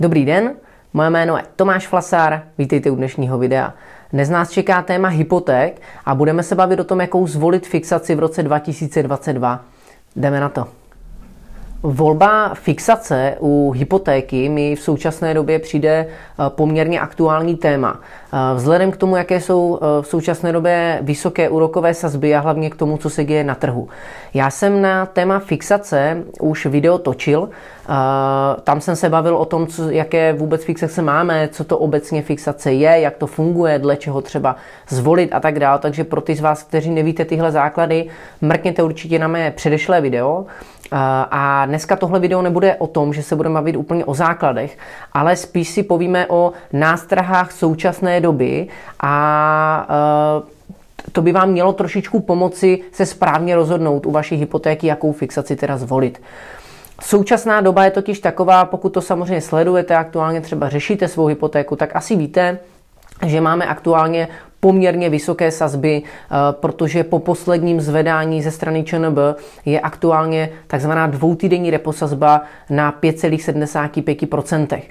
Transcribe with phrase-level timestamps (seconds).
[0.00, 0.54] Dobrý den,
[0.92, 3.74] moje jméno je Tomáš Flasár, vítejte u dnešního videa.
[4.12, 8.18] Dnes nás čeká téma hypoték a budeme se bavit o tom, jakou zvolit fixaci v
[8.18, 9.64] roce 2022.
[10.16, 10.66] Jdeme na to.
[11.82, 18.00] Volba fixace u hypotéky mi v současné době přijde eh, poměrně aktuální téma.
[18.54, 22.76] Vzhledem k tomu, jaké jsou eh, v současné době vysoké úrokové sazby a hlavně k
[22.76, 23.88] tomu, co se děje na trhu.
[24.34, 27.48] Já jsem na téma fixace už video točil.
[28.64, 32.72] Tam jsem se bavil o tom, co, jaké vůbec fixace máme, co to obecně fixace
[32.72, 34.56] je, jak to funguje, dle čeho třeba
[34.88, 35.78] zvolit a tak dále.
[35.78, 38.06] Takže pro ty z vás, kteří nevíte tyhle základy,
[38.40, 40.46] mrkněte určitě na mé předešlé video.
[41.30, 44.78] A dneska tohle video nebude o tom, že se budeme bavit úplně o základech,
[45.12, 48.66] ale spíš si povíme o nástrahách současné doby
[49.02, 49.14] a
[51.08, 55.56] e, to by vám mělo trošičku pomoci se správně rozhodnout u vaší hypotéky, jakou fixaci
[55.56, 56.20] teda zvolit.
[57.02, 61.96] Současná doba je totiž taková, pokud to samozřejmě sledujete, aktuálně třeba řešíte svou hypotéku, tak
[61.96, 62.58] asi víte,
[63.26, 64.28] že máme aktuálně
[64.60, 69.18] poměrně vysoké sazby, eh, protože po posledním zvedání ze strany ČNB
[69.64, 74.82] je aktuálně takzvaná dvoutýdenní reposazba na 5,75%.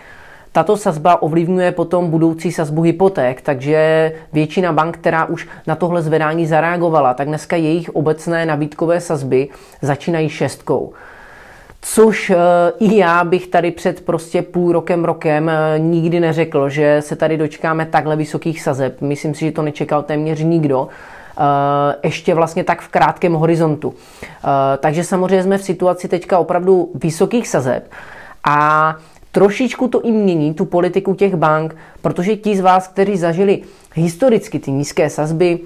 [0.55, 6.47] Tato sazba ovlivňuje potom budoucí sazbu hypoték, takže většina bank, která už na tohle zvedání
[6.47, 9.47] zareagovala, tak dneska jejich obecné nabídkové sazby
[9.81, 10.93] začínají šestkou.
[11.81, 12.35] Což eh,
[12.79, 17.37] i já bych tady před prostě půl rokem, rokem eh, nikdy neřekl, že se tady
[17.37, 19.01] dočkáme takhle vysokých sazeb.
[19.01, 23.93] Myslím si, že to nečekal téměř nikdo eh, ještě vlastně tak v krátkém horizontu.
[24.79, 27.91] Takže samozřejmě jsme v situaci teďka opravdu vysokých sazeb
[28.43, 28.95] a
[29.35, 33.61] trošičku to i mění tu politiku těch bank, protože ti z vás, kteří zažili
[33.93, 35.59] historicky ty nízké sazby,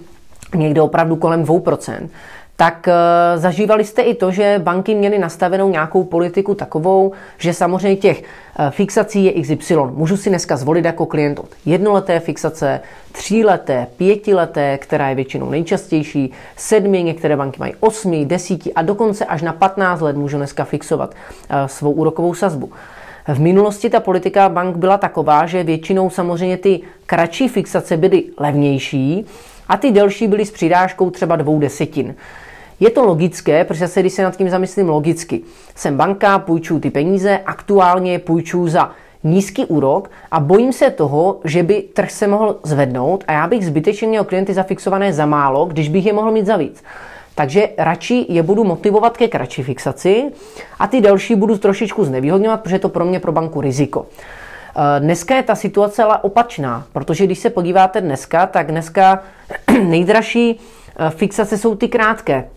[0.55, 2.09] někde opravdu kolem 2%,
[2.55, 7.95] tak uh, zažívali jste i to, že banky měly nastavenou nějakou politiku takovou, že samozřejmě
[7.95, 9.75] těch uh, fixací je XY.
[9.75, 12.79] Můžu si dneska zvolit jako klient od jednoleté fixace,
[13.11, 19.41] tříleté, pětileté, která je většinou nejčastější, sedmi, některé banky mají osmi, desíti a dokonce až
[19.41, 22.71] na 15 let můžu dneska fixovat uh, svou úrokovou sazbu.
[23.33, 29.25] V minulosti ta politika bank byla taková, že většinou samozřejmě ty kratší fixace byly levnější
[29.67, 32.15] a ty delší byly s přidáškou třeba dvou desetin.
[32.79, 35.41] Je to logické, protože se, když se nad tím zamyslím logicky,
[35.75, 38.91] jsem banka, půjčuju ty peníze, aktuálně půjčuju za
[39.23, 43.65] nízký úrok a bojím se toho, že by trh se mohl zvednout a já bych
[43.65, 46.83] zbytečně měl klienty zafixované za málo, když bych je mohl mít za víc.
[47.39, 50.31] Takže radši je budu motivovat ke kratší fixaci
[50.79, 54.05] a ty další budu trošičku znevýhodňovat, protože je to pro mě pro banku riziko.
[54.75, 59.23] Eh, dneska je ta situace ale opačná, protože když se podíváte dneska, tak dneska
[59.83, 62.49] nejdražší eh, fixace jsou ty krátké.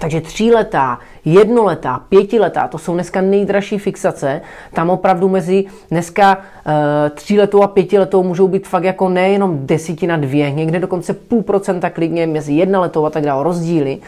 [0.00, 4.40] Takže tříletá, jednoletá, pětiletá, to jsou dneska nejdražší fixace.
[4.72, 10.50] Tam opravdu mezi dneska e, tříletou a pětiletou můžou být fakt jako nejenom desetina dvě,
[10.50, 13.98] někde dokonce půl procenta klidně mezi jednoletou a tak dále rozdíly.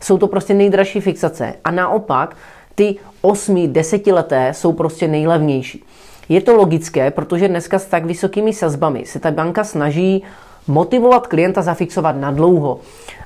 [0.00, 1.54] Jsou to prostě nejdražší fixace.
[1.64, 2.36] A naopak
[2.74, 5.84] ty osmi, desetileté jsou prostě nejlevnější.
[6.28, 10.24] Je to logické, protože dneska s tak vysokými sazbami se ta banka snaží
[10.68, 12.80] motivovat klienta zafixovat na dlouho.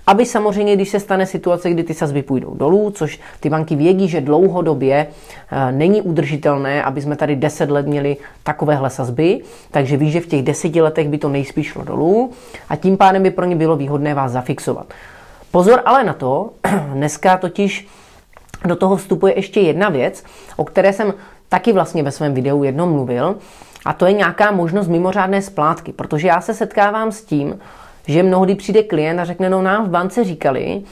[0.07, 4.09] Aby samozřejmě, když se stane situace, kdy ty sazby půjdou dolů, což ty banky vědí,
[4.09, 5.07] že dlouhodobě
[5.51, 9.41] eh, není udržitelné, aby jsme tady 10 let měli takovéhle sazby,
[9.71, 12.31] takže ví, že v těch deseti letech by to nejspíš šlo dolů
[12.69, 14.87] a tím pádem by pro ně bylo výhodné vás zafixovat.
[15.51, 16.51] Pozor ale na to,
[16.93, 17.89] dneska totiž
[18.65, 20.25] do toho vstupuje ještě jedna věc,
[20.57, 21.15] o které jsem
[21.49, 23.37] taky vlastně ve svém videu jednom mluvil,
[23.85, 27.59] a to je nějaká možnost mimořádné splátky, protože já se setkávám s tím,
[28.07, 30.83] že mnohdy přijde klient a řekne, no nám v bance říkali,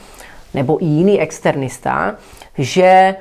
[0.53, 2.15] nebo i jiný externista,
[2.57, 3.15] že e,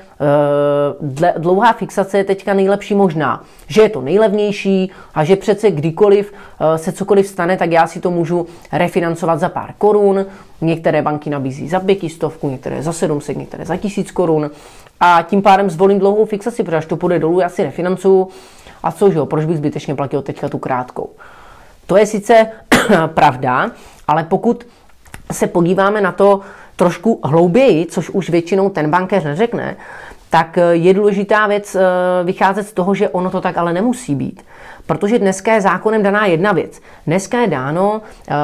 [1.38, 6.32] dlouhá fixace je teďka nejlepší možná, že je to nejlevnější a že přece kdykoliv
[6.74, 10.26] e, se cokoliv stane, tak já si to můžu refinancovat za pár korun.
[10.60, 14.50] Některé banky nabízí za pětistovku, některé za 700, některé za tisíc korun
[15.00, 18.28] a tím pádem zvolím dlouhou fixaci, protože až to půjde dolů, já si refinancuju
[18.82, 21.10] a což jo, proč bych zbytečně platil teďka tu krátkou.
[21.86, 22.46] To je sice
[23.06, 23.70] pravda,
[24.08, 24.66] ale pokud
[25.32, 26.40] se podíváme na to
[26.76, 29.76] trošku hlouběji, což už většinou ten bankéř neřekne,
[30.30, 31.80] tak je důležitá věc eh,
[32.24, 34.42] vycházet z toho, že ono to tak ale nemusí být.
[34.86, 36.80] Protože dneska je zákonem daná jedna věc.
[37.06, 38.34] Dneska je dáno eh,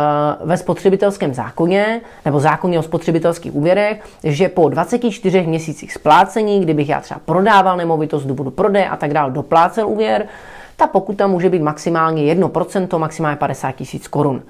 [0.45, 7.01] ve spotřebitelském zákoně nebo zákoně o spotřebitelských úvěrech, že po 24 měsících splácení, kdybych já
[7.01, 10.27] třeba prodával nemovitost do důvodu prodeje a tak dále, doplácel úvěr,
[10.77, 14.43] ta pokuta může být maximálně 1%, maximálně 50 tisíc korun.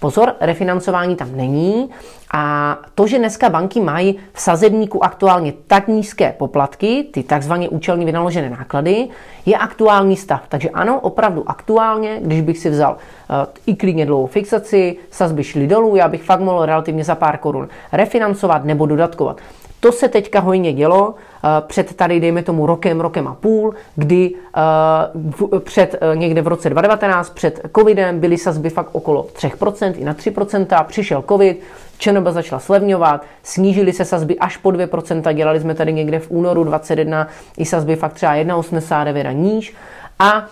[0.00, 1.90] Pozor, refinancování tam není
[2.34, 8.06] a to, že dneska banky mají v sazebníku aktuálně tak nízké poplatky, ty takzvaně účelně
[8.06, 9.08] vynaložené náklady,
[9.46, 10.42] je aktuální stav.
[10.48, 13.36] Takže ano, opravdu aktuálně, když bych si vzal uh,
[13.66, 17.68] i klidně dlouhou fixaci, sazby šly dolů, já bych fakt mohl relativně za pár korun
[17.92, 19.40] refinancovat nebo dodatkovat.
[19.80, 24.34] To se teďka hojně dělo eh, před tady, dejme tomu, rokem, rokem a půl, kdy
[24.56, 30.04] eh, před eh, někde v roce 2019, před covidem, byly sazby fakt okolo 3% i
[30.04, 31.62] na 3%, přišel covid,
[31.98, 36.64] ČNB začala slevňovat, snížily se sazby až po 2%, dělali jsme tady někde v únoru
[36.64, 37.28] 2021
[37.58, 39.74] i sazby fakt třeba 1,89 a níž
[40.18, 40.46] a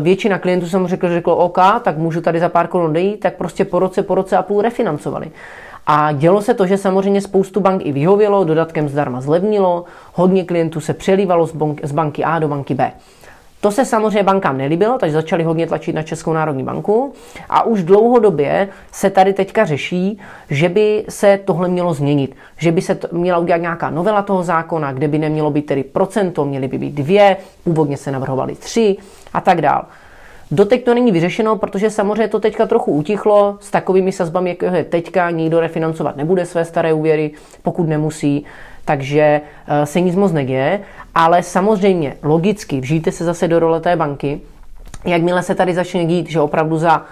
[0.00, 3.36] Většina klientů jsem řekl, že řeklo OK, tak můžu tady za pár korun dejít, tak
[3.36, 5.30] prostě po roce, po roce a půl refinancovali.
[5.86, 9.84] A dělo se to, že samozřejmě spoustu bank i vyhovělo, dodatkem zdarma zlevnilo,
[10.14, 11.46] hodně klientů se přelívalo
[11.82, 12.92] z banky A do banky B.
[13.60, 17.12] To se samozřejmě bankám nelíbilo, takže začali hodně tlačit na Českou národní banku
[17.48, 20.20] a už dlouhodobě se tady teďka řeší,
[20.50, 24.92] že by se tohle mělo změnit, že by se měla udělat nějaká novela toho zákona,
[24.92, 28.96] kde by nemělo být tedy procento, měly by být dvě, původně se navrhovaly tři
[29.32, 29.82] a tak dále.
[30.52, 33.58] Doteď to není vyřešeno, protože samozřejmě to teďka trochu utichlo.
[33.60, 37.30] S takovými sazbami, jako je teďka, nikdo refinancovat nebude své staré úvěry,
[37.62, 38.44] pokud nemusí,
[38.84, 40.80] takže eh, se nic moc neděje,
[41.14, 44.40] ale samozřejmě logicky vžijte se zase do role té banky,
[45.04, 47.04] jakmile se tady začne dít, že opravdu za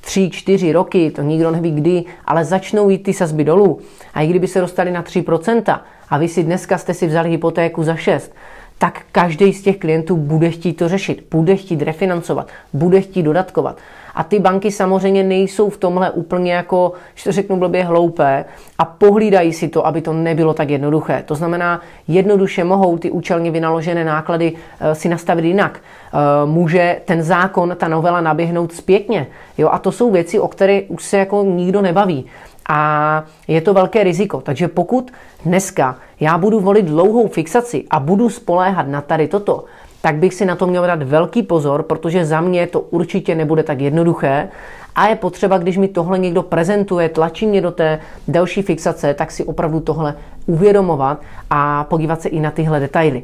[0.00, 3.80] tři, čtyři roky, to nikdo neví kdy, ale začnou jít ty sazby dolů.
[4.14, 7.82] A i kdyby se dostali na 3% a vy si dneska jste si vzali hypotéku
[7.82, 8.34] za 6,
[8.82, 13.76] tak každý z těch klientů bude chtít to řešit, bude chtít refinancovat, bude chtít dodatkovat.
[14.14, 18.44] A ty banky samozřejmě nejsou v tomhle úplně jako, že to řeknu blbě, hloupé
[18.78, 21.22] a pohlídají si to, aby to nebylo tak jednoduché.
[21.26, 25.80] To znamená, jednoduše mohou ty účelně vynaložené náklady eh, si nastavit jinak.
[25.80, 29.26] Eh, může ten zákon, ta novela naběhnout zpětně.
[29.58, 29.68] Jo?
[29.72, 32.24] A to jsou věci, o které už se jako nikdo nebaví.
[32.68, 34.40] A je to velké riziko.
[34.40, 35.12] Takže pokud
[35.44, 39.64] dneska já budu volit dlouhou fixaci a budu spoléhat na tady toto,
[40.02, 43.62] tak bych si na to měl dát velký pozor, protože za mě to určitě nebude
[43.62, 44.48] tak jednoduché.
[44.94, 47.98] A je potřeba, když mi tohle někdo prezentuje, tlačí mě do té
[48.28, 50.14] další fixace, tak si opravdu tohle
[50.46, 51.20] uvědomovat
[51.50, 53.22] a podívat se i na tyhle detaily.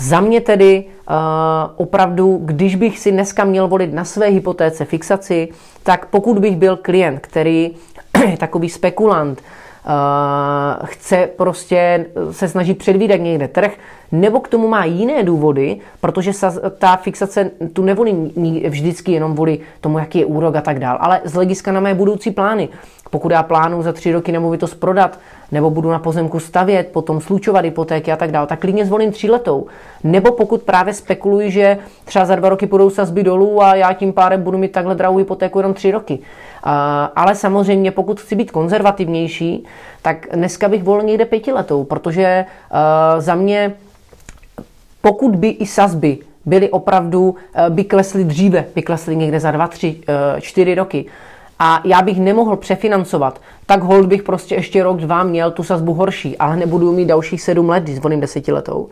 [0.00, 1.14] Za mě tedy uh,
[1.76, 5.48] opravdu, když bych si dneska měl volit na své hypotéce fixaci,
[5.82, 7.70] tak pokud bych byl klient, který
[8.30, 13.72] je takový spekulant, uh, chce prostě se snažit předvídat někde trh,
[14.12, 16.32] nebo k tomu má jiné důvody, protože
[16.78, 18.32] ta fixace tu nevolí
[18.68, 21.94] vždycky jenom volí tomu, jaký je úrok a tak dál, ale z hlediska na mé
[21.94, 22.68] budoucí plány.
[23.10, 25.18] Pokud já plánu za tři roky nemovitost prodat,
[25.52, 29.66] nebo budu na pozemku stavět, potom slučovat hypotéky a tak dále, tak klidně zvolím tříletou.
[30.04, 34.12] Nebo pokud právě spekuluji, že třeba za dva roky půjdou sazby dolů a já tím
[34.12, 36.18] pádem budu mít takhle drahou hypotéku jenom tři roky.
[37.16, 39.64] Ale samozřejmě, pokud chci být konzervativnější,
[40.02, 42.44] tak dneska bych volil někde pětiletou, protože
[43.18, 43.74] za mě,
[45.00, 47.36] pokud by i sazby byly opravdu,
[47.68, 49.96] by klesly dříve, by klesly někde za dva, tři,
[50.40, 51.04] čtyři roky,
[51.58, 53.40] a já bych nemohl přefinancovat,
[53.70, 57.42] tak hold bych prostě ještě rok, dva měl tu sazbu horší, ale nebudu mít dalších
[57.42, 58.88] sedm let, když zvolím desetiletou.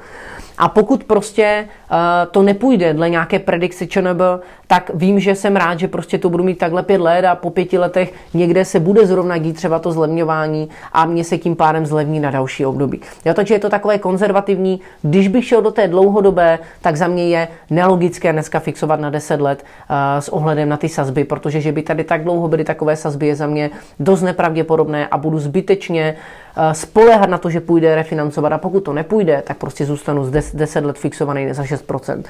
[0.58, 1.96] A pokud prostě uh,
[2.30, 4.20] to nepůjde dle nějaké predikce ČNB,
[4.66, 7.50] tak vím, že jsem rád, že prostě to budu mít takhle pět let a po
[7.50, 11.86] pěti letech někde se bude zrovna dít třeba to zlevňování a mě se tím pádem
[11.86, 13.00] zlevní na další období.
[13.24, 14.80] Jo, takže je to takové konzervativní.
[15.02, 19.40] Když bych šel do té dlouhodobé, tak za mě je nelogické dneska fixovat na 10
[19.40, 22.96] let uh, s ohledem na ty sazby, protože že by tady tak dlouho byly takové
[22.96, 23.70] sazby je za mě
[24.00, 24.67] dost nepravděpodobné
[25.10, 26.16] a budu zbytečně
[26.56, 30.54] uh, spolehat na to, že půjde refinancovat a pokud to nepůjde, tak prostě zůstanu z
[30.54, 32.22] 10 let fixovaný za 6%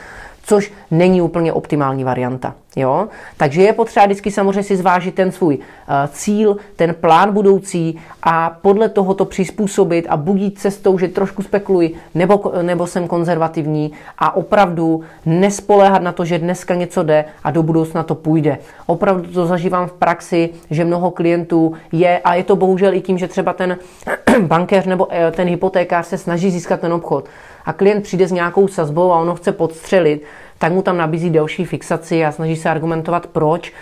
[0.48, 2.54] což není úplně optimální varianta.
[2.78, 3.08] Jo?
[3.36, 5.62] Takže je potřeba vždycky samozřejmě si zvážit ten svůj uh,
[6.12, 11.94] cíl, ten plán budoucí a podle toho to přizpůsobit a budit cestou, že trošku spekuluji
[12.14, 17.62] nebo, nebo jsem konzervativní a opravdu nespoléhat na to, že dneska něco jde a do
[17.62, 18.58] budoucna to půjde.
[18.86, 23.18] Opravdu to zažívám v praxi, že mnoho klientů je, a je to bohužel i tím,
[23.18, 23.76] že třeba ten
[24.40, 27.28] bankéř nebo eh, ten hypotékář se snaží získat ten obchod
[27.68, 30.22] a klient přijde s nějakou sazbou a ono chce podstřelit,
[30.58, 33.72] tak mu tam nabízí další fixaci a snaží se argumentovat proč.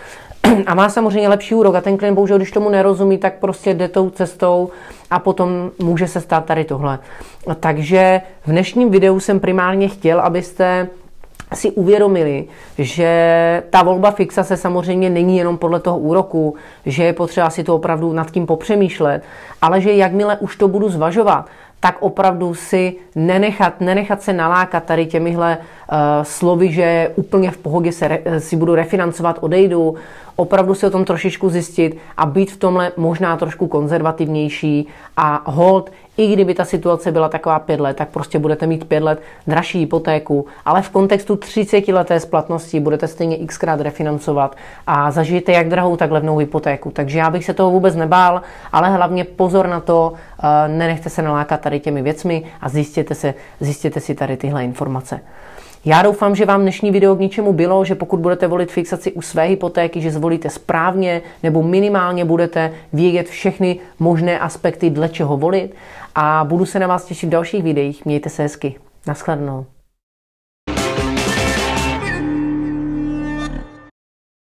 [0.65, 3.87] A má samozřejmě lepší úrok a ten klient bohužel, když tomu nerozumí, tak prostě jde
[3.87, 4.69] tou cestou
[5.11, 6.99] a potom může se stát tady tohle.
[7.59, 10.87] Takže v dnešním videu jsem primárně chtěl, abyste
[11.53, 12.45] si uvědomili,
[12.77, 16.55] že ta volba fixa se samozřejmě není jenom podle toho úroku,
[16.85, 19.23] že je potřeba si to opravdu nad tím popřemýšlet,
[19.61, 21.45] ale že jakmile už to budu zvažovat,
[21.79, 27.91] tak opravdu si nenechat, nenechat se nalákat tady těmihle uh, slovy, že úplně v pohodě
[27.91, 29.95] se re, si budu refinancovat, odejdu,
[30.37, 35.91] opravdu si o tom trošičku zjistit a být v tomhle možná trošku konzervativnější a hold,
[36.17, 39.79] i kdyby ta situace byla taková pět let, tak prostě budete mít pět let dražší
[39.79, 44.55] hypotéku, ale v kontextu 30 leté splatnosti budete stejně xkrát refinancovat
[44.87, 46.91] a zažijete jak drahou, tak levnou hypotéku.
[46.91, 48.41] Takže já bych se toho vůbec nebál,
[48.71, 53.33] ale hlavně pozor na to, eh, nenechte se nalákat tady těmi věcmi a zjistěte, se,
[53.59, 55.19] zjistěte si tady tyhle informace.
[55.85, 59.21] Já doufám, že vám dnešní video k ničemu bylo, že pokud budete volit fixaci u
[59.21, 65.75] své hypotéky, že zvolíte správně nebo minimálně budete vědět všechny možné aspekty, dle čeho volit.
[66.15, 68.05] A budu se na vás těšit v dalších videích.
[68.05, 68.75] Mějte se hezky.
[69.07, 69.65] Naschledanou.